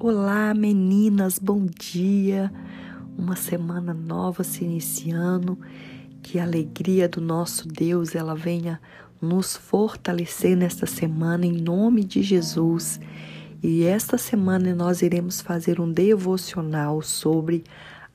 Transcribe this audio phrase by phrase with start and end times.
[0.00, 2.52] Olá, meninas, bom dia.
[3.18, 5.58] Uma semana nova se iniciando.
[6.22, 8.80] Que a alegria do nosso Deus ela venha
[9.20, 13.00] nos fortalecer nesta semana em nome de Jesus.
[13.60, 17.64] E esta semana nós iremos fazer um devocional sobre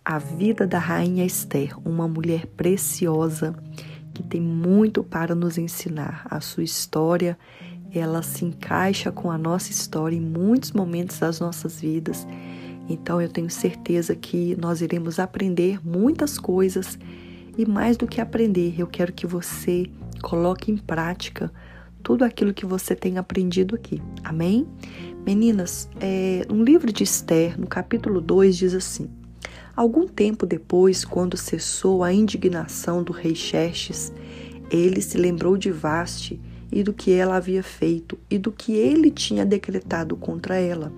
[0.05, 3.53] a vida da rainha Esther, uma mulher preciosa
[4.13, 6.25] que tem muito para nos ensinar.
[6.29, 7.37] A sua história
[7.93, 12.27] ela se encaixa com a nossa história em muitos momentos das nossas vidas.
[12.89, 16.97] Então eu tenho certeza que nós iremos aprender muitas coisas
[17.57, 19.85] e mais do que aprender, eu quero que você
[20.21, 21.51] coloque em prática
[22.01, 24.01] tudo aquilo que você tem aprendido aqui.
[24.23, 24.67] Amém?
[25.25, 29.07] Meninas, é, no livro de Esther, no capítulo 2, diz assim:
[29.75, 34.11] Algum tempo depois, quando cessou a indignação do rei Xerxes,
[34.71, 36.41] ele se lembrou de Vaste
[36.73, 40.91] e do que ela havia feito e do que ele tinha decretado contra ela.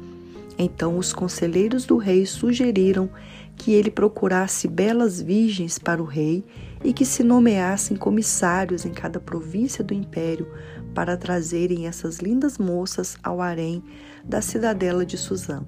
[0.57, 3.09] Então os conselheiros do rei sugeriram
[3.57, 6.45] que ele procurasse belas virgens para o rei
[6.81, 10.47] e que se nomeassem comissários em cada província do império
[10.93, 13.83] para trazerem essas lindas moças ao harém
[14.23, 15.61] da cidadela de Suzã.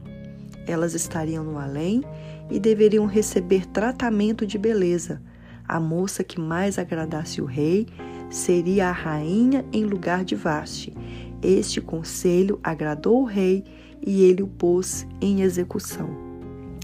[0.65, 2.01] Elas estariam no além
[2.49, 5.21] e deveriam receber tratamento de beleza.
[5.67, 7.87] A moça que mais agradasse o rei
[8.29, 10.93] seria a rainha em lugar de Vaste.
[11.41, 13.63] Este conselho agradou o rei
[14.05, 16.09] e ele o pôs em execução.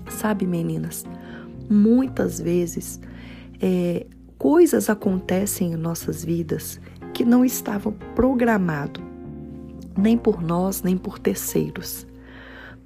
[0.10, 1.06] Sabe, meninas,
[1.70, 3.00] muitas vezes
[3.62, 4.06] é,
[4.38, 6.80] coisas acontecem em nossas vidas
[7.14, 9.14] que não estavam programado
[9.98, 12.06] nem por nós, nem por terceiros.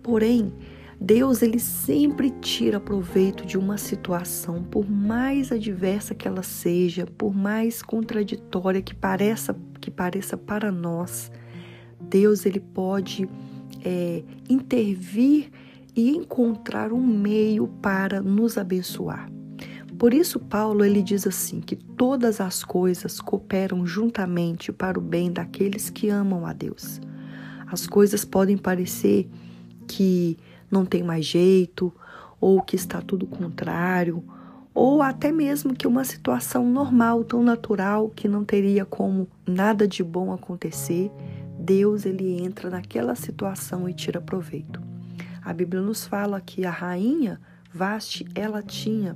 [0.03, 0.53] Porém,
[1.00, 7.36] Deus ele sempre tira proveito de uma situação, por mais adversa que ela seja, por
[7.36, 11.31] mais contraditória que pareça que pareça para nós.
[12.02, 13.30] Deus ele pode
[13.86, 15.52] é, intervir
[15.95, 19.29] e encontrar um meio para nos abençoar.
[19.97, 25.31] Por isso Paulo ele diz assim que todas as coisas cooperam juntamente para o bem
[25.31, 27.00] daqueles que amam a Deus.
[27.66, 29.28] As coisas podem parecer
[29.88, 30.38] que
[30.69, 31.94] não tem mais jeito,
[32.39, 34.23] ou que está tudo contrário,
[34.73, 40.03] ou até mesmo que uma situação normal, tão natural, que não teria como nada de
[40.03, 41.11] bom acontecer,
[41.57, 44.81] Deus ele entra naquela situação e tira proveito.
[45.44, 47.39] A Bíblia nos fala que a rainha
[47.73, 49.16] Vaste, ela tinha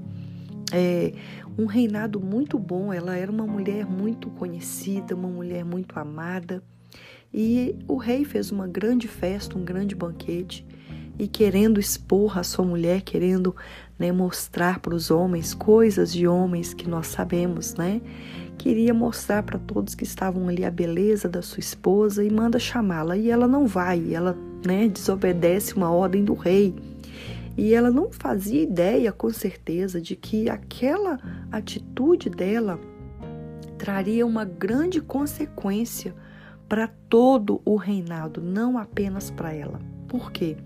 [0.71, 1.13] é,
[1.57, 6.63] um reinado muito bom, ela era uma mulher muito conhecida, uma mulher muito amada.
[7.33, 10.65] E o rei fez uma grande festa, um grande banquete,
[11.21, 13.55] e querendo expor a sua mulher, querendo
[13.99, 18.01] né, mostrar para os homens coisas de homens que nós sabemos, né?
[18.57, 23.15] Queria mostrar para todos que estavam ali a beleza da sua esposa e manda chamá-la.
[23.15, 26.73] E ela não vai, ela né, desobedece uma ordem do rei.
[27.55, 31.19] E ela não fazia ideia, com certeza, de que aquela
[31.51, 32.79] atitude dela
[33.77, 36.15] traria uma grande consequência
[36.67, 39.79] para todo o reinado, não apenas para ela.
[40.11, 40.57] Por quê?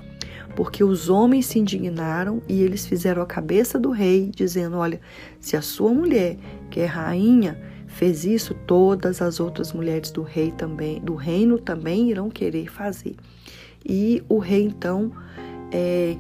[0.56, 5.00] porque os homens se indignaram e eles fizeram a cabeça do rei, dizendo: Olha,
[5.40, 6.38] se a sua mulher,
[6.72, 12.10] que é rainha, fez isso, todas as outras mulheres do rei também, do reino também
[12.10, 13.16] irão querer fazer.
[13.86, 15.12] E o rei então
[15.72, 16.16] é,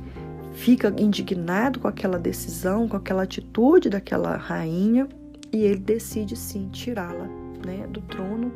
[0.53, 5.07] fica indignado com aquela decisão, com aquela atitude daquela rainha,
[5.51, 7.27] e ele decide sim tirá-la
[7.65, 8.51] né, do trono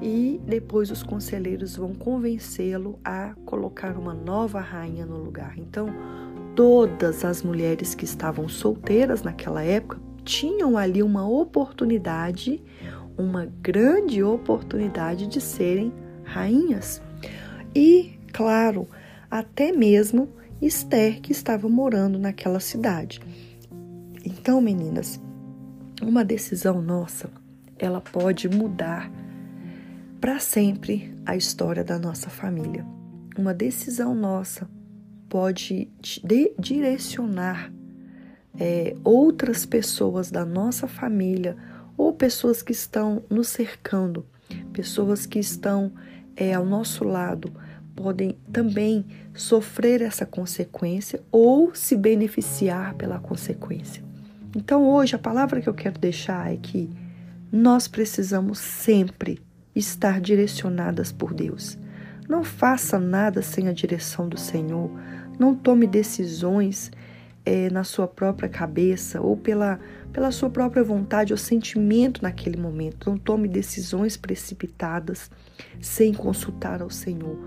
[0.00, 5.58] e depois os conselheiros vão convencê-lo a colocar uma nova rainha no lugar.
[5.58, 5.88] Então,
[6.54, 12.62] todas as mulheres que estavam solteiras naquela época tinham ali uma oportunidade,
[13.16, 15.92] uma grande oportunidade de serem
[16.22, 17.02] rainhas.
[17.74, 18.86] E, claro,
[19.30, 20.28] até mesmo
[20.60, 23.20] Esther, que estava morando naquela cidade.
[24.24, 25.20] Então, meninas,
[26.02, 27.30] uma decisão nossa,
[27.78, 29.10] ela pode mudar
[30.20, 32.84] para sempre a história da nossa família.
[33.36, 34.68] Uma decisão nossa
[35.28, 35.88] pode
[36.58, 37.72] direcionar
[38.58, 41.56] é, outras pessoas da nossa família
[41.96, 44.26] ou pessoas que estão nos cercando,
[44.72, 45.92] pessoas que estão
[46.36, 47.52] é, ao nosso lado,
[47.94, 49.04] podem também
[49.34, 54.02] sofrer essa consequência ou se beneficiar pela consequência.
[54.56, 56.90] Então, hoje, a palavra que eu quero deixar é que
[57.52, 59.40] nós precisamos sempre
[59.78, 61.78] estar direcionadas por Deus.
[62.28, 64.90] Não faça nada sem a direção do Senhor.
[65.38, 66.90] Não tome decisões
[67.44, 69.80] é, na sua própria cabeça ou pela,
[70.12, 73.08] pela sua própria vontade ou sentimento naquele momento.
[73.08, 75.30] Não tome decisões precipitadas
[75.80, 77.38] sem consultar ao Senhor.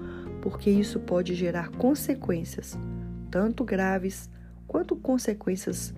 [0.41, 2.75] porque isso pode gerar consequências,
[3.29, 4.27] tanto graves
[4.67, 5.93] quanto consequências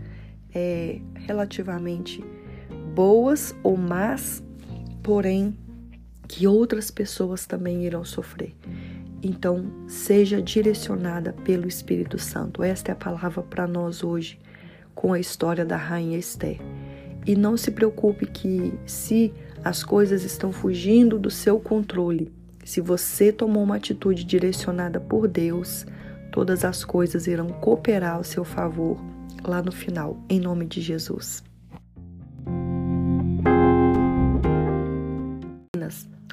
[0.53, 2.21] é, relativamente
[2.93, 4.43] boas ou más,
[5.01, 5.57] porém
[6.27, 8.55] que outras pessoas também irão sofrer.
[9.21, 12.61] Então, seja direcionada pelo Espírito Santo.
[12.61, 14.39] Esta é a palavra para nós hoje,
[14.93, 16.59] com a história da rainha Esther.
[17.25, 19.33] E não se preocupe que se
[19.63, 22.33] as coisas estão fugindo do seu controle,
[22.65, 25.85] se você tomou uma atitude direcionada por Deus,
[26.31, 28.97] todas as coisas irão cooperar ao seu favor
[29.43, 31.43] lá no final, em nome de Jesus.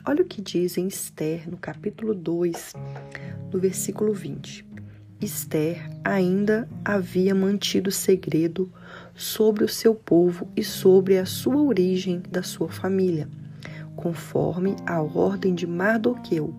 [0.03, 2.73] Olha o que diz em Esther, no capítulo 2,
[3.53, 4.67] no versículo 20.
[5.21, 8.73] Esther ainda havia mantido segredo
[9.15, 13.29] sobre o seu povo e sobre a sua origem da sua família,
[13.95, 16.55] conforme a ordem de Mardoqueu,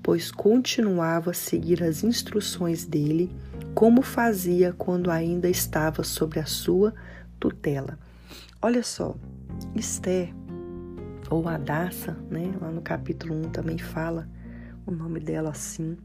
[0.00, 3.28] pois continuava a seguir as instruções dele,
[3.74, 6.94] como fazia quando ainda estava sob a sua
[7.40, 7.98] tutela.
[8.62, 9.16] Olha só,
[9.74, 10.32] Esther
[11.30, 12.54] ou Adassa, né?
[12.60, 14.28] Lá no capítulo 1 também fala
[14.86, 15.96] o nome dela assim.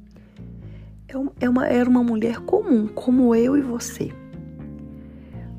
[1.08, 4.12] É, é uma, era uma mulher comum, como eu e você.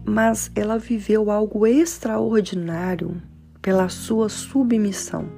[0.05, 3.21] Mas ela viveu algo extraordinário
[3.61, 5.29] pela sua submissão.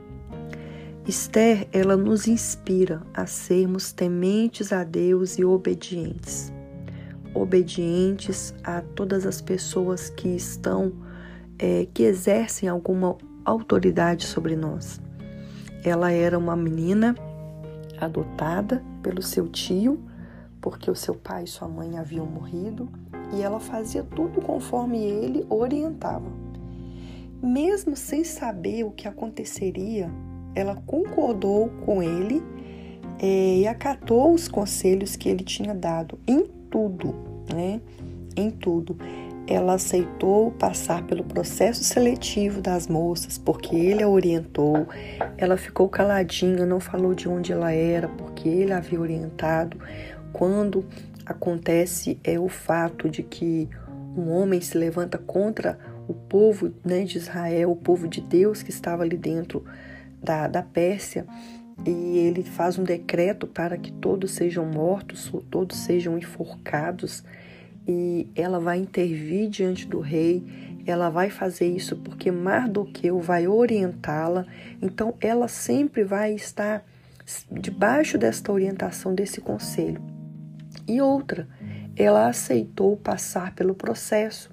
[1.07, 6.53] Esther, ela nos inspira a sermos tementes a Deus e obedientes.
[7.35, 10.93] Obedientes a todas as pessoas que estão,
[11.59, 15.01] é, que exercem alguma autoridade sobre nós.
[15.85, 17.15] Ela era uma menina
[18.01, 20.01] adotada pelo seu tio,
[20.61, 22.89] porque o seu pai e sua mãe haviam morrido,
[23.35, 26.31] e ela fazia tudo conforme ele orientava.
[27.43, 30.11] Mesmo sem saber o que aconteceria,
[30.55, 32.43] ela concordou com ele
[33.19, 37.15] é, e acatou os conselhos que ele tinha dado em tudo,
[37.53, 37.81] né?
[38.37, 38.97] Em tudo
[39.47, 44.87] ela aceitou passar pelo processo seletivo das moças, porque ele a orientou.
[45.37, 49.79] Ela ficou caladinha, não falou de onde ela era, porque ele a havia orientado.
[50.33, 50.85] Quando
[51.27, 53.69] acontece é o fato de que
[54.17, 58.71] um homem se levanta contra o povo né, de Israel, o povo de Deus que
[58.71, 59.65] estava ali dentro
[60.23, 61.27] da, da Pérsia,
[61.87, 67.25] e ele faz um decreto para que todos sejam mortos, todos sejam enforcados
[67.87, 70.43] e ela vai intervir diante do rei.
[70.87, 74.47] Ela vai fazer isso porque Mardoqueu vai orientá-la.
[74.81, 76.85] Então ela sempre vai estar
[77.51, 80.03] debaixo desta orientação desse conselho.
[80.87, 81.49] E outra,
[81.97, 84.51] ela aceitou passar pelo processo,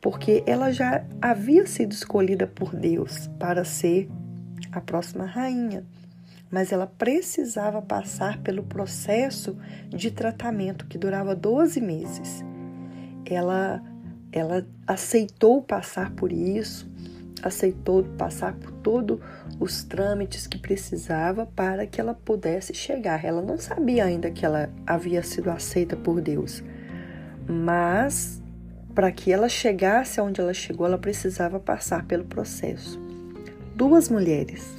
[0.00, 4.08] porque ela já havia sido escolhida por Deus para ser
[4.72, 5.84] a próxima rainha
[6.50, 9.56] mas ela precisava passar pelo processo
[9.88, 12.44] de tratamento que durava 12 meses.
[13.24, 13.82] Ela,
[14.32, 16.90] ela aceitou passar por isso,
[17.42, 19.20] aceitou passar por todos
[19.60, 23.24] os trâmites que precisava para que ela pudesse chegar.
[23.24, 26.64] Ela não sabia ainda que ela havia sido aceita por Deus,
[27.46, 28.42] mas
[28.94, 32.98] para que ela chegasse aonde ela chegou, ela precisava passar pelo processo.
[33.76, 34.77] Duas mulheres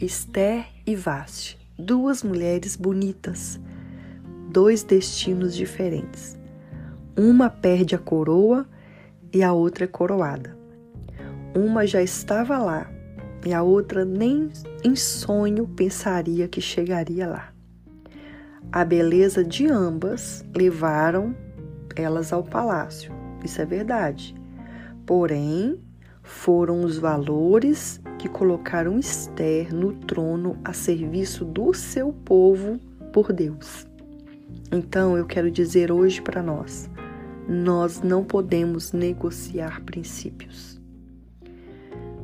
[0.00, 3.60] Esther e Vaste, duas mulheres bonitas,
[4.50, 6.36] dois destinos diferentes.
[7.16, 8.66] Uma perde a coroa
[9.32, 10.58] e a outra é coroada.
[11.54, 12.90] Uma já estava lá
[13.46, 14.50] e a outra nem
[14.82, 17.52] em sonho pensaria que chegaria lá.
[18.72, 21.36] A beleza de ambas levaram
[21.94, 23.12] elas ao palácio,
[23.44, 24.34] isso é verdade.
[25.06, 25.78] Porém,
[26.20, 32.78] foram os valores que colocaram Esther no trono a serviço do seu povo
[33.12, 33.86] por Deus.
[34.72, 36.88] Então eu quero dizer hoje para nós:
[37.48, 40.80] nós não podemos negociar princípios.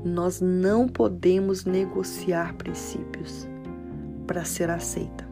[0.05, 3.47] Nós não podemos negociar princípios
[4.27, 5.29] para ser aceita.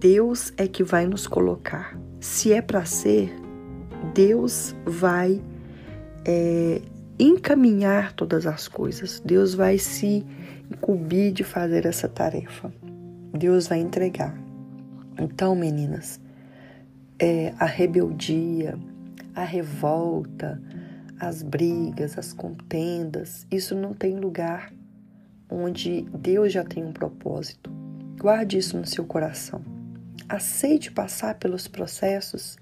[0.00, 1.96] Deus é que vai nos colocar.
[2.20, 3.32] Se é para ser,
[4.14, 5.40] Deus vai
[6.24, 6.82] é,
[7.22, 9.20] encaminhar todas as coisas.
[9.24, 10.24] Deus vai se
[10.70, 12.72] incumbir de fazer essa tarefa.
[13.32, 14.36] Deus vai entregar.
[15.18, 16.20] Então, meninas,
[17.18, 18.78] é, a rebeldia,
[19.34, 20.60] a revolta,
[21.18, 24.72] as brigas, as contendas, isso não tem lugar
[25.50, 27.70] onde Deus já tem um propósito.
[28.18, 29.62] Guarde isso no seu coração.
[30.28, 32.56] Aceite passar pelos processos,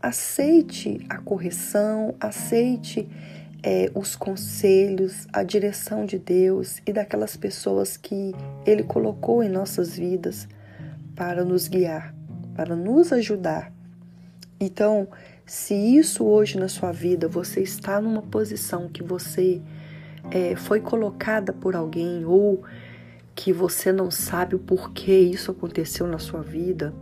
[0.00, 3.08] aceite a correção, aceite
[3.62, 8.32] é, os conselhos, a direção de Deus e daquelas pessoas que
[8.64, 10.48] Ele colocou em nossas vidas
[11.14, 12.14] para nos guiar,
[12.54, 13.72] para nos ajudar.
[14.60, 15.08] Então,
[15.44, 19.60] se isso hoje na sua vida você está numa posição que você
[20.30, 22.62] é, foi colocada por alguém ou
[23.34, 26.92] que você não sabe o porquê isso aconteceu na sua vida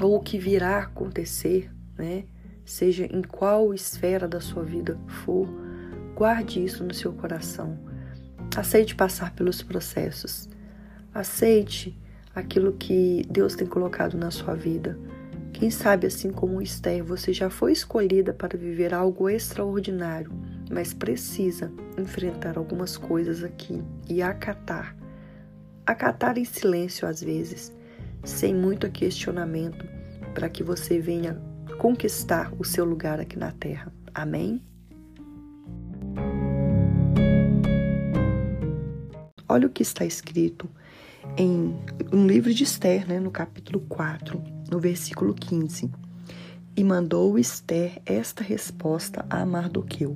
[0.00, 2.24] ou o que virá acontecer, né?
[2.64, 5.48] Seja em qual esfera da sua vida for,
[6.18, 7.78] guarde isso no seu coração.
[8.56, 10.48] Aceite passar pelos processos.
[11.14, 11.96] Aceite
[12.34, 14.98] aquilo que Deus tem colocado na sua vida.
[15.52, 20.32] Quem sabe, assim como Esther, você já foi escolhida para viver algo extraordinário,
[20.68, 24.96] mas precisa enfrentar algumas coisas aqui e acatar.
[25.86, 27.72] Acatar em silêncio às vezes,
[28.24, 29.86] sem muito questionamento,
[30.34, 31.40] para que você venha
[31.78, 33.92] conquistar o seu lugar aqui na terra.
[34.12, 34.67] Amém?
[39.50, 40.68] Olha o que está escrito
[41.34, 41.74] em
[42.12, 45.90] um livro de Esther, né, no capítulo 4, no versículo 15.
[46.76, 50.14] E mandou Esther esta resposta a Mardoqueu: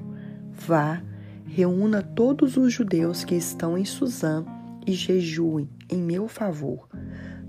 [0.52, 1.02] Vá,
[1.46, 4.44] reúna todos os judeus que estão em Suzã
[4.86, 6.86] e jejuem em meu favor.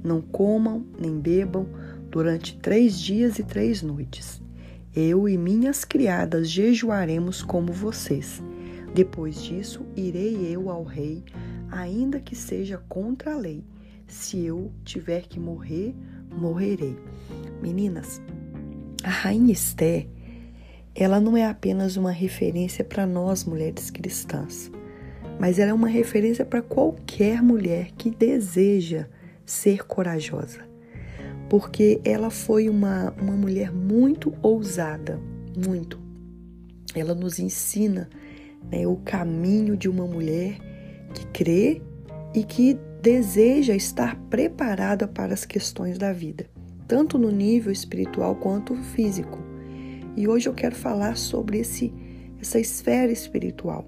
[0.02, 1.68] Não comam nem bebam
[2.10, 4.42] durante três dias e três noites.
[4.96, 8.42] Eu e minhas criadas jejuaremos como vocês.
[8.94, 11.24] Depois disso, irei eu ao rei
[11.74, 13.64] ainda que seja contra a lei.
[14.08, 15.96] Se eu tiver que morrer,
[16.32, 16.96] morrerei.
[17.62, 18.22] Meninas,
[19.04, 20.08] a rainha Esté,
[20.94, 24.72] ela não é apenas uma referência para nós mulheres cristãs,
[25.40, 29.08] mas ela é uma referência para qualquer mulher que deseja
[29.46, 30.60] ser corajosa.
[31.50, 35.20] Porque ela foi uma, uma mulher muito ousada,
[35.66, 36.00] muito.
[36.96, 38.10] Ela nos ensina
[38.72, 40.73] né, o caminho de uma mulher
[41.14, 41.82] que crê
[42.34, 46.46] e que deseja estar preparada para as questões da vida,
[46.88, 49.40] tanto no nível espiritual quanto físico.
[50.16, 51.94] E hoje eu quero falar sobre esse,
[52.42, 53.86] essa esfera espiritual.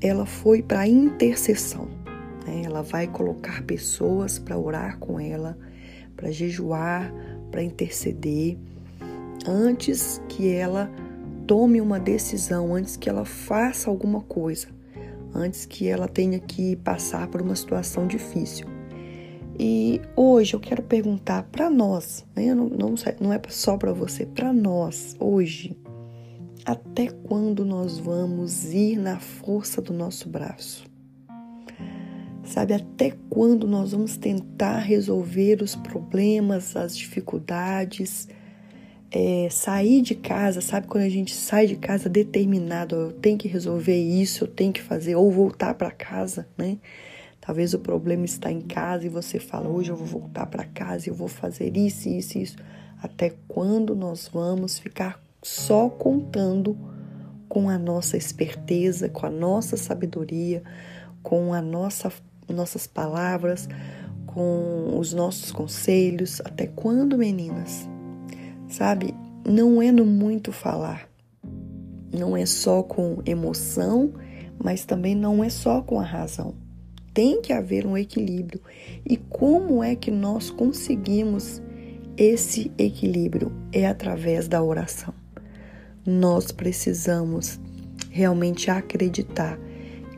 [0.00, 1.88] Ela foi para a intercessão.
[2.46, 2.62] Né?
[2.64, 5.56] Ela vai colocar pessoas para orar com ela,
[6.16, 7.12] para jejuar,
[7.50, 8.58] para interceder,
[9.46, 10.90] antes que ela
[11.46, 14.68] tome uma decisão, antes que ela faça alguma coisa
[15.34, 18.66] antes que ela tenha que passar por uma situação difícil.
[19.58, 22.54] E hoje eu quero perguntar para nós, né?
[22.54, 25.76] não, não, não é só para você, para nós, hoje,
[26.64, 30.84] até quando nós vamos ir na força do nosso braço?
[32.44, 38.28] Sabe, até quando nós vamos tentar resolver os problemas, as dificuldades,
[39.12, 40.86] é, sair de casa, sabe?
[40.86, 44.80] Quando a gente sai de casa determinado, eu tenho que resolver isso, eu tenho que
[44.80, 46.78] fazer, ou voltar para casa, né?
[47.40, 51.10] Talvez o problema está em casa e você fala, hoje eu vou voltar para casa,
[51.10, 52.56] eu vou fazer isso, isso, isso.
[53.02, 56.78] Até quando nós vamos ficar só contando
[57.48, 60.62] com a nossa esperteza, com a nossa sabedoria,
[61.20, 62.10] com a nossa,
[62.48, 63.68] nossas palavras,
[64.24, 66.40] com os nossos conselhos?
[66.44, 67.91] Até quando, meninas?
[68.72, 69.14] Sabe,
[69.46, 71.06] não é no muito falar.
[72.10, 74.14] Não é só com emoção,
[74.58, 76.54] mas também não é só com a razão.
[77.12, 78.62] Tem que haver um equilíbrio.
[79.04, 81.60] E como é que nós conseguimos
[82.16, 83.52] esse equilíbrio?
[83.70, 85.12] É através da oração.
[86.06, 87.60] Nós precisamos
[88.10, 89.58] realmente acreditar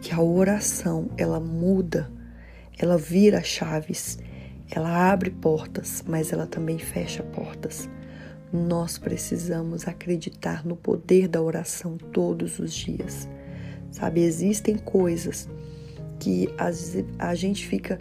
[0.01, 2.09] que a oração, ela muda,
[2.79, 4.17] ela vira chaves,
[4.71, 7.89] ela abre portas, mas ela também fecha portas.
[8.55, 13.29] Nós precisamos acreditar no poder da oração todos os dias.
[13.91, 15.49] Sabe, existem coisas
[16.21, 16.49] que
[17.19, 17.99] a gente fica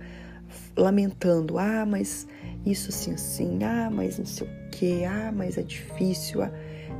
[0.78, 2.28] lamentando, ah, mas
[2.64, 6.52] isso assim assim, ah, mas não sei o que, ah, mas é difícil, ah,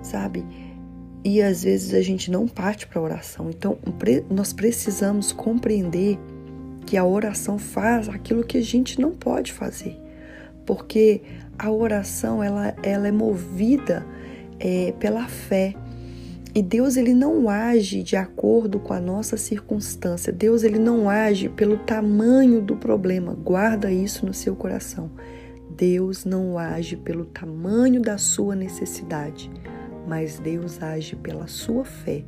[0.02, 0.44] sabe?
[1.24, 3.52] E às vezes a gente não parte para a oração.
[3.52, 3.78] Então,
[4.30, 6.18] nós precisamos compreender
[6.88, 9.98] que a oração faz aquilo que a gente não pode fazer.
[10.66, 11.22] Porque
[11.58, 14.06] a oração ela, ela é movida
[14.60, 15.76] é, pela fé.
[16.56, 20.32] E Deus ele não age de acordo com a nossa circunstância.
[20.32, 23.34] Deus ele não age pelo tamanho do problema.
[23.34, 25.10] Guarda isso no seu coração.
[25.76, 29.50] Deus não age pelo tamanho da sua necessidade,
[30.08, 32.24] mas Deus age pela sua fé.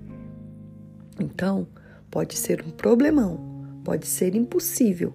[1.20, 1.68] Então,
[2.10, 5.14] pode ser um problemão, pode ser impossível,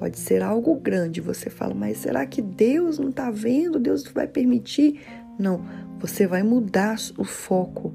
[0.00, 1.20] Pode ser algo grande.
[1.20, 3.78] Você fala, mas será que Deus não está vendo?
[3.78, 4.98] Deus vai permitir?
[5.38, 5.62] Não,
[5.98, 7.92] você vai mudar o foco.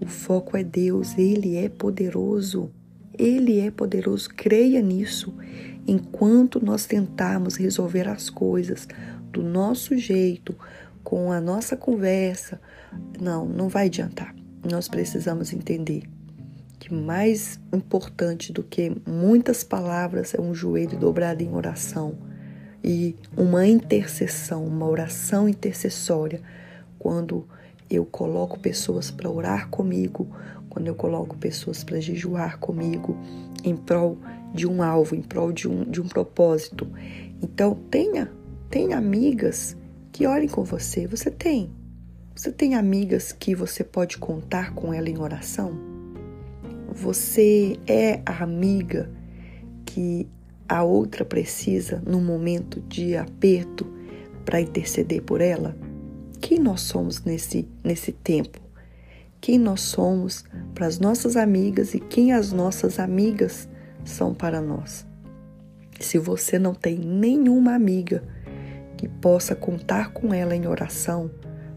[0.00, 2.70] O foco é Deus, Ele é poderoso.
[3.18, 5.34] Ele é poderoso, creia nisso.
[5.88, 8.86] Enquanto nós tentarmos resolver as coisas
[9.32, 10.56] do nosso jeito,
[11.02, 12.60] com a nossa conversa,
[13.20, 14.32] não, não vai adiantar.
[14.70, 16.04] Nós precisamos entender
[16.80, 22.16] que mais importante do que muitas palavras é um joelho dobrado em oração
[22.82, 26.40] e uma intercessão, uma oração intercessória.
[26.98, 27.46] Quando
[27.88, 30.34] eu coloco pessoas para orar comigo,
[30.70, 33.14] quando eu coloco pessoas para jejuar comigo
[33.62, 34.16] em prol
[34.54, 36.88] de um alvo, em prol de um, de um propósito.
[37.42, 38.32] Então, tenha,
[38.70, 39.76] tenha amigas
[40.10, 41.06] que orem com você.
[41.06, 41.70] Você tem.
[42.34, 45.89] Você tem amigas que você pode contar com ela em oração?
[46.92, 49.10] Você é a amiga
[49.86, 50.28] que
[50.68, 53.86] a outra precisa no momento de aperto
[54.44, 55.76] para interceder por ela?
[56.40, 58.60] Quem nós somos nesse, nesse tempo?
[59.40, 60.44] Quem nós somos
[60.74, 63.68] para as nossas amigas e quem as nossas amigas
[64.04, 65.06] são para nós?
[66.00, 68.22] Se você não tem nenhuma amiga
[68.96, 71.30] que possa contar com ela em oração,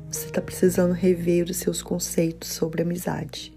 [0.10, 3.53] você está precisando rever os seus conceitos sobre amizade.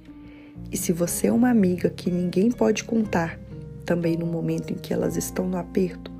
[0.71, 3.39] E se você é uma amiga que ninguém pode contar,
[3.85, 6.11] também no momento em que elas estão no aperto,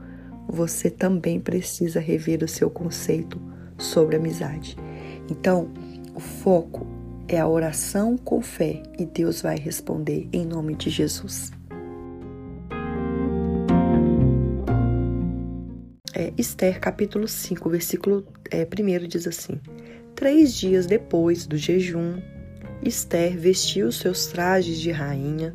[0.49, 3.41] você também precisa rever o seu conceito
[3.77, 4.77] sobre amizade.
[5.29, 5.69] Então,
[6.15, 6.87] o foco
[7.29, 11.51] é a oração com fé e Deus vai responder em nome de Jesus.
[16.15, 19.61] É, Esther capítulo 5, versículo é, 1 diz assim:
[20.15, 22.19] Três dias depois do jejum,
[22.83, 25.55] Esther vestiu seus trajes de rainha,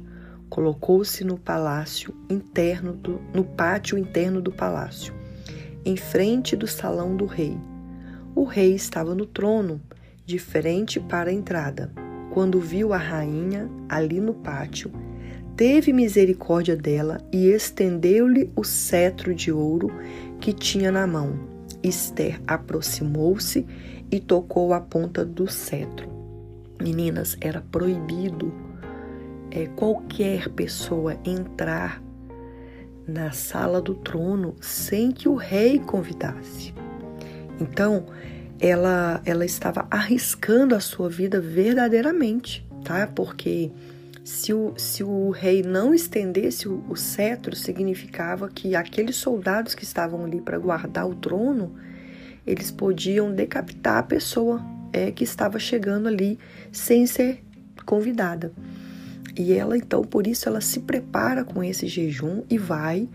[0.49, 5.13] colocou-se no palácio interno do, no pátio interno do palácio,
[5.85, 7.57] em frente do salão do rei
[8.33, 9.81] o rei estava no trono,
[10.25, 11.91] de frente para a entrada.
[12.33, 14.91] Quando viu a rainha ali no pátio,
[15.55, 19.91] teve misericórdia dela e estendeu-lhe o cetro de ouro
[20.39, 21.37] que tinha na mão.
[21.83, 23.65] Esther aproximou-se
[24.09, 26.10] e tocou a ponta do cetro.
[26.81, 28.53] Meninas, era proibido
[29.51, 32.01] é, qualquer pessoa entrar
[33.07, 36.73] na sala do trono sem que o rei convidasse.
[37.59, 38.05] Então,
[38.59, 43.07] ela, ela estava arriscando a sua vida verdadeiramente, tá?
[43.07, 43.71] Porque
[44.23, 49.83] se o, se o rei não estendesse o, o cetro, significava que aqueles soldados que
[49.83, 51.75] estavam ali para guardar o trono,
[52.45, 54.61] eles podiam decapitar a pessoa
[54.93, 56.37] é, que estava chegando ali
[56.71, 57.43] sem ser
[57.85, 58.51] convidada.
[59.37, 63.07] E ela, então, por isso, ela se prepara com esse jejum e vai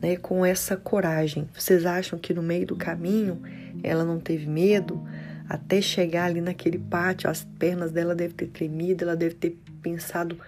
[0.00, 1.48] né, com essa coragem.
[1.52, 3.40] Vocês acham que no meio do caminho
[3.82, 5.02] ela não teve medo?
[5.48, 10.38] Até chegar ali naquele pátio, as pernas dela devem ter tremido, ela deve ter pensado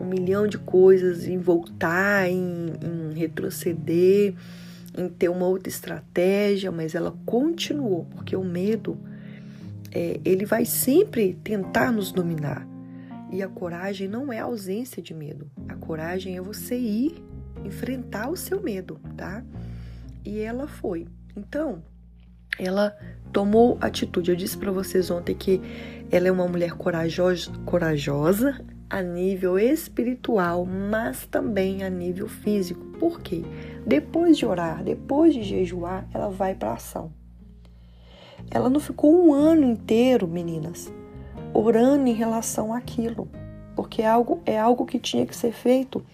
[0.00, 4.34] um milhão de coisas em voltar, em, em retroceder,
[4.96, 8.98] em ter uma outra estratégia, mas ela continuou, porque o medo,
[9.92, 12.66] é, ele vai sempre tentar nos dominar.
[13.30, 15.50] E a coragem não é a ausência de medo.
[15.68, 17.24] A coragem é você ir
[17.64, 19.44] enfrentar o seu medo, tá?
[20.24, 21.06] E ela foi.
[21.36, 21.82] Então,
[22.58, 22.96] ela
[23.32, 24.30] tomou atitude.
[24.30, 25.60] Eu disse para vocês ontem que
[26.10, 32.84] ela é uma mulher corajosa, corajosa a nível espiritual, mas também a nível físico.
[32.98, 33.42] Por quê?
[33.86, 37.10] Depois de orar, depois de jejuar, ela vai para ação.
[38.50, 40.92] Ela não ficou um ano inteiro, meninas,
[41.54, 43.28] orando em relação àquilo,
[43.74, 46.04] porque é algo, é algo que tinha que ser feito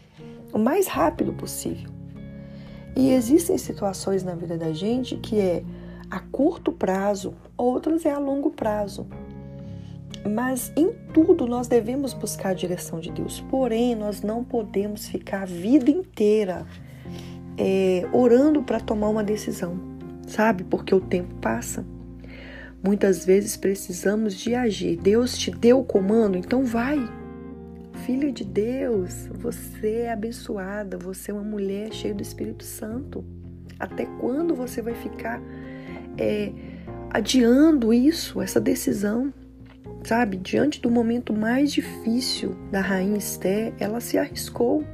[0.53, 1.91] o mais rápido possível.
[2.97, 5.63] E existem situações na vida da gente que é
[6.11, 9.07] a curto prazo, outras é a longo prazo.
[10.29, 13.41] Mas em tudo nós devemos buscar a direção de Deus.
[13.51, 16.67] Porém, nós não podemos ficar a vida inteira
[17.57, 19.79] é, orando para tomar uma decisão,
[20.27, 20.65] sabe?
[20.65, 21.85] Porque o tempo passa.
[22.83, 24.97] Muitas vezes precisamos de agir.
[24.97, 26.99] Deus te deu o comando, então vai,
[28.09, 33.25] filha de Deus, você é abençoada, você é uma mulher cheia do Espírito Santo.
[33.79, 35.43] Até quando você vai ficar
[36.17, 36.51] é,
[37.11, 39.33] adiando isso, essa decisão?
[40.05, 44.85] Sabe, diante do momento mais difícil da rainha Esther, ela se arriscou.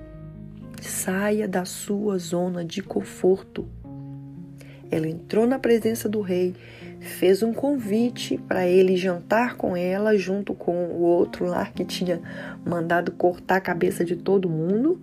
[0.80, 3.66] Saia da sua zona de conforto.
[4.90, 6.54] Ela entrou na presença do rei
[7.04, 12.20] fez um convite para ele jantar com ela, junto com o outro lá que tinha
[12.64, 15.00] mandado cortar a cabeça de todo mundo,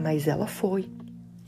[0.00, 0.88] mas ela foi.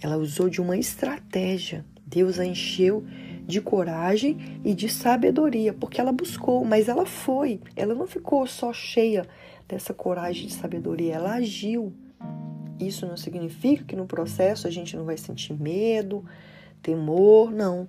[0.01, 1.85] Ela usou de uma estratégia.
[2.07, 3.05] Deus a encheu
[3.47, 7.61] de coragem e de sabedoria, porque ela buscou, mas ela foi.
[7.75, 9.27] Ela não ficou só cheia
[9.67, 11.15] dessa coragem de sabedoria.
[11.15, 11.93] Ela agiu.
[12.79, 16.25] Isso não significa que no processo a gente não vai sentir medo,
[16.81, 17.89] temor, não.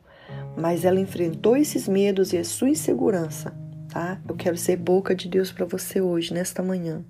[0.58, 3.54] Mas ela enfrentou esses medos e a sua insegurança,
[3.88, 4.20] tá?
[4.28, 7.04] Eu quero ser boca de Deus para você hoje, nesta manhã.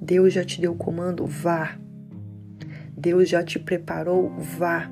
[0.00, 1.78] Deus já te deu o comando, vá.
[2.96, 4.90] Deus já te preparou, vá.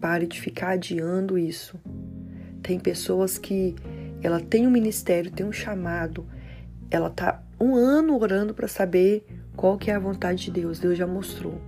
[0.00, 1.78] Pare de ficar adiando isso.
[2.62, 3.74] Tem pessoas que
[4.22, 6.26] ela tem um ministério, tem um chamado,
[6.90, 9.24] ela tá um ano orando para saber
[9.56, 10.78] qual que é a vontade de Deus.
[10.78, 11.60] Deus já mostrou.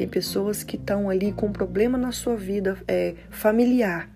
[0.00, 4.08] Tem pessoas que estão ali com um problema na sua vida é, familiar.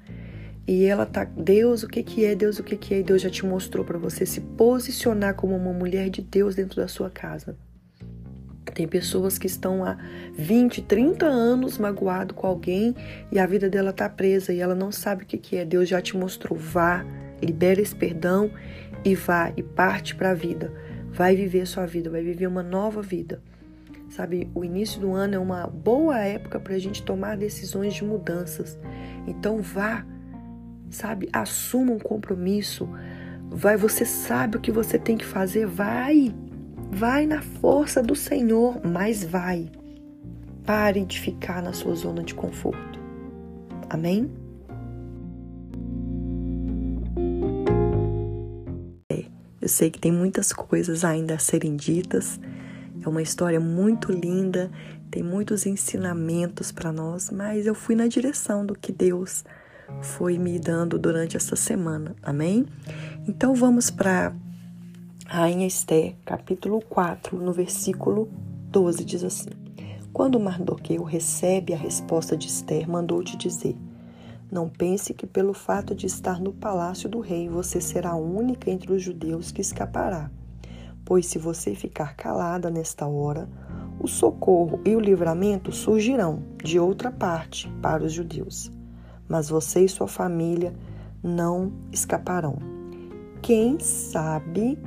[0.67, 2.35] E ela tá, Deus, o que que é?
[2.35, 3.03] Deus, o que que é?
[3.03, 6.89] Deus já te mostrou para você se posicionar como uma mulher de Deus dentro da
[6.89, 7.55] sua casa.
[8.73, 9.99] Tem pessoas que estão há
[10.39, 12.97] 20, 30 anos magoado com alguém
[13.31, 15.67] e a vida dela tá presa e ela não sabe o que que é.
[15.67, 16.59] Deus já te mostrou.
[16.59, 17.05] Vá,
[17.43, 18.51] libera esse perdão
[19.05, 20.73] e vá e parte para a vida.
[21.11, 23.43] Vai viver sua vida, vai viver uma nova vida.
[24.15, 28.05] Sabe, o início do ano é uma boa época para a gente tomar decisões de
[28.05, 28.79] mudanças.
[29.27, 30.07] Então vá,
[30.89, 32.89] sabe, assuma um compromisso.
[33.51, 36.33] Vai, você sabe o que você tem que fazer, vai.
[36.93, 39.69] Vai na força do Senhor, mas vai.
[40.65, 43.01] Pare de ficar na sua zona de conforto.
[43.91, 44.31] Amém?
[49.11, 49.25] É,
[49.61, 52.39] eu sei que tem muitas coisas ainda a serem ditas.
[53.05, 54.71] É uma história muito linda,
[55.11, 59.45] tem muitos ensinamentos para nós, mas eu fui na direção do que Deus
[60.01, 62.15] foi me dando durante essa semana.
[62.23, 62.67] Amém?
[63.29, 64.35] Então vamos para
[65.27, 68.29] Rainha Esther, capítulo 4, no versículo
[68.71, 69.51] 12, diz assim:
[70.13, 73.77] Quando Mardoqueu recebe a resposta de Esther, mandou-te dizer:
[74.51, 78.71] Não pense que pelo fato de estar no palácio do rei você será a única
[78.71, 80.31] entre os judeus que escapará.
[81.05, 83.49] Pois se você ficar calada nesta hora,
[84.01, 88.73] o socorro e o livramento surgirão de outra parte para os judeus.
[89.29, 90.75] Mas você e sua família
[91.23, 92.57] não escaparão.
[93.41, 94.79] Quem sabe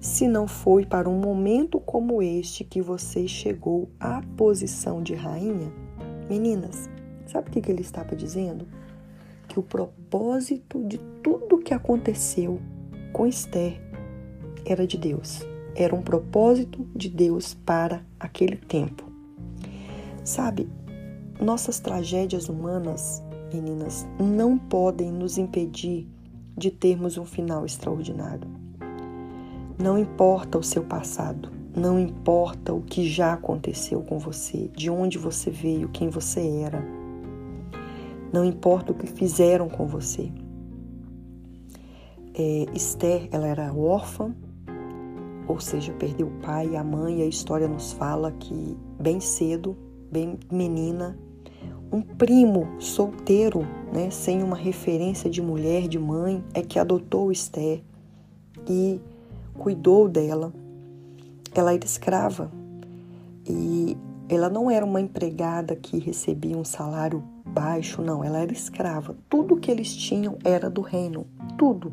[0.00, 5.72] se não foi para um momento como este que você chegou à posição de rainha?
[6.28, 6.88] Meninas,
[7.26, 8.66] sabe o que ele estava dizendo?
[9.48, 12.60] Que o propósito de tudo que aconteceu
[13.12, 13.89] com Esther
[14.64, 15.40] era de Deus.
[15.74, 19.04] Era um propósito de Deus para aquele tempo.
[20.24, 20.68] Sabe,
[21.40, 26.08] nossas tragédias humanas, meninas, não podem nos impedir
[26.56, 28.48] de termos um final extraordinário.
[29.78, 35.16] Não importa o seu passado, não importa o que já aconteceu com você, de onde
[35.16, 36.84] você veio, quem você era.
[38.32, 40.30] Não importa o que fizeram com você.
[42.34, 44.34] É, Esther, ela era órfã,
[45.50, 47.22] ou seja, perdeu o pai e a mãe.
[47.22, 49.76] A história nos fala que bem cedo,
[50.10, 51.18] bem menina,
[51.92, 57.82] um primo solteiro, né, sem uma referência de mulher, de mãe, é que adotou Esther
[58.68, 59.00] e
[59.58, 60.52] cuidou dela.
[61.52, 62.50] Ela era escrava
[63.44, 63.96] e
[64.28, 69.16] ela não era uma empregada que recebia um salário baixo, não, ela era escrava.
[69.28, 71.26] Tudo que eles tinham era do reino,
[71.58, 71.92] tudo,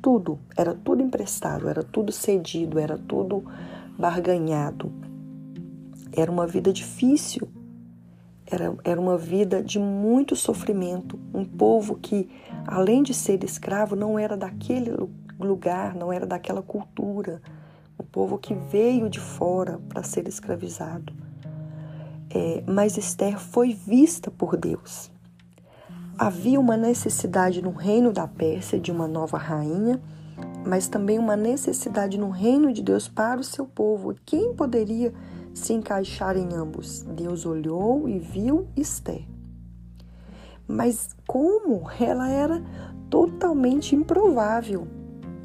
[0.00, 3.44] tudo, era tudo emprestado, era tudo cedido, era tudo
[3.98, 4.92] barganhado.
[6.12, 7.48] Era uma vida difícil,
[8.46, 11.18] era, era uma vida de muito sofrimento.
[11.32, 12.28] Um povo que,
[12.66, 14.90] além de ser escravo, não era daquele
[15.38, 17.40] lugar, não era daquela cultura,
[17.96, 21.12] o povo que veio de fora para ser escravizado.
[22.34, 25.11] É, mas Esther foi vista por Deus.
[26.18, 30.00] Havia uma necessidade no reino da Pérsia de uma nova rainha,
[30.64, 34.14] mas também uma necessidade no reino de Deus para o seu povo.
[34.24, 35.12] Quem poderia
[35.54, 37.02] se encaixar em ambos?
[37.02, 39.26] Deus olhou e viu Esther.
[40.68, 42.62] Mas como ela era
[43.10, 44.86] totalmente improvável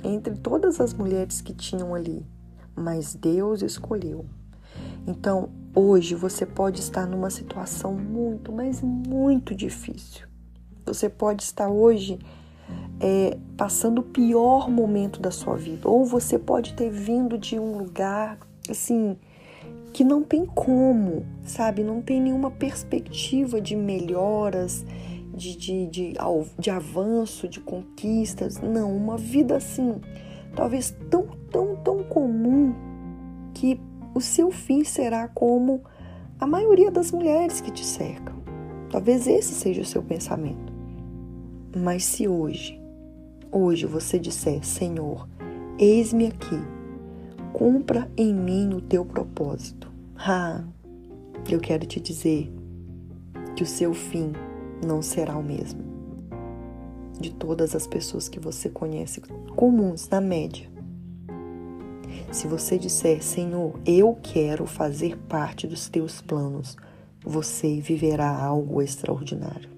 [0.03, 2.25] entre todas as mulheres que tinham ali,
[2.75, 4.25] mas Deus escolheu.
[5.08, 10.27] Então, hoje você pode estar numa situação muito, mas muito difícil.
[10.93, 12.19] Você pode estar hoje
[13.00, 17.78] é, passando o pior momento da sua vida, ou você pode ter vindo de um
[17.78, 18.38] lugar
[18.69, 19.17] assim
[19.93, 21.84] que não tem como, sabe?
[21.84, 24.86] Não tem nenhuma perspectiva de melhoras,
[25.34, 26.13] de, de, de,
[26.60, 28.60] de avanço, de conquistas.
[28.60, 29.95] Não, uma vida assim,
[30.56, 32.76] talvez tão, tão, tão comum
[33.54, 33.80] que
[34.13, 35.82] o seu fim será como
[36.39, 38.36] a maioria das mulheres que te cercam.
[38.91, 40.66] Talvez esse seja o seu pensamento.
[41.78, 42.82] Mas se hoje,
[43.52, 45.30] hoje você disser, Senhor,
[45.78, 46.60] eis-me aqui,
[47.54, 49.92] cumpra em mim o teu propósito.
[50.16, 50.63] Ah,
[51.48, 52.52] eu quero te dizer
[53.56, 54.34] que o seu fim
[54.84, 55.86] não será o mesmo
[57.20, 59.22] de todas as pessoas que você conhece,
[59.56, 60.70] comuns na média.
[62.32, 66.76] Se você disser, Senhor, eu quero fazer parte dos teus planos,
[67.24, 69.77] você viverá algo extraordinário.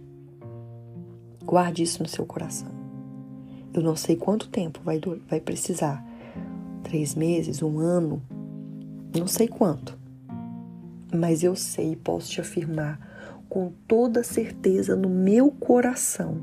[1.50, 2.70] Guarde isso no seu coração.
[3.74, 6.06] Eu não sei quanto tempo vai, vai precisar
[6.84, 8.22] três meses, um ano,
[9.18, 9.98] não sei quanto.
[11.12, 13.00] Mas eu sei e posso te afirmar
[13.50, 16.38] com toda certeza no meu coração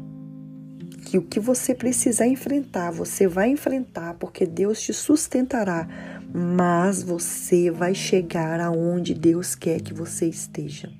[1.04, 5.86] que o que você precisar enfrentar, você vai enfrentar, porque Deus te sustentará,
[6.34, 10.90] mas você vai chegar aonde Deus quer que você esteja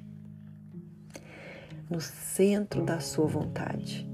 [1.88, 4.08] no centro da sua vontade.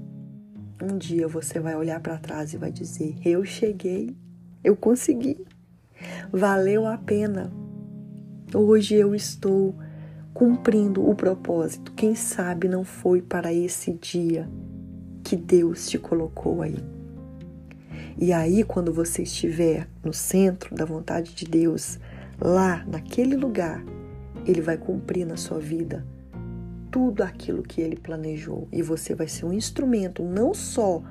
[0.81, 4.15] Um dia você vai olhar para trás e vai dizer: Eu cheguei,
[4.63, 5.37] eu consegui,
[6.31, 7.51] valeu a pena.
[8.53, 9.75] Hoje eu estou
[10.33, 11.91] cumprindo o propósito.
[11.93, 14.47] Quem sabe não foi para esse dia
[15.23, 16.77] que Deus te colocou aí.
[18.15, 21.99] E aí, quando você estiver no centro da vontade de Deus,
[22.39, 23.83] lá naquele lugar,
[24.45, 26.05] Ele vai cumprir na sua vida
[26.93, 28.69] tudo aquilo que Ele planejou.
[28.71, 31.03] E você vai ser um instrumento não só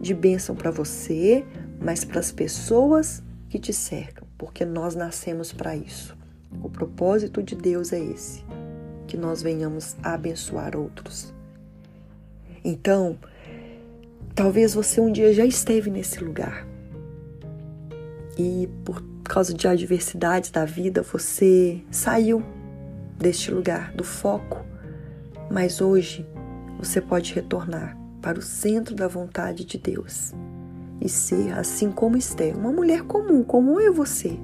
[0.00, 1.44] de bênção para você,
[1.80, 6.16] mas para as pessoas que te cercam, porque nós nascemos para isso.
[6.60, 8.42] O propósito de Deus é esse,
[9.06, 11.32] que nós venhamos a abençoar outros.
[12.64, 13.18] Então,
[14.34, 16.66] Talvez você um dia já esteve nesse lugar
[18.38, 22.42] e por causa de adversidades da vida você saiu
[23.18, 24.64] deste lugar, do foco,
[25.50, 26.26] mas hoje
[26.78, 30.32] você pode retornar para o centro da vontade de Deus
[31.00, 34.38] e ser, assim como Esther, uma mulher comum, como eu e você,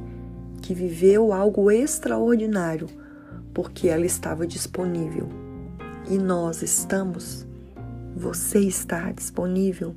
[0.60, 2.88] que viveu algo extraordinário
[3.54, 5.28] porque ela estava disponível
[6.08, 7.46] e nós estamos
[8.16, 9.94] você está disponível?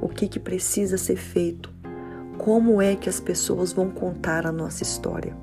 [0.00, 1.74] O que, que precisa ser feito?
[2.38, 5.36] Como é que as pessoas vão contar a nossa história?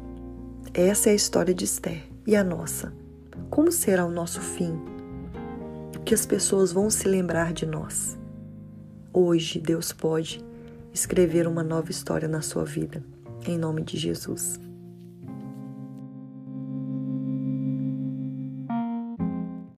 [0.73, 2.93] Essa é a história de Esther e a nossa.
[3.49, 4.79] Como será o nosso fim?
[6.05, 8.17] Que as pessoas vão se lembrar de nós?
[9.11, 10.43] Hoje Deus pode
[10.93, 13.03] escrever uma nova história na sua vida.
[13.47, 14.59] Em nome de Jesus.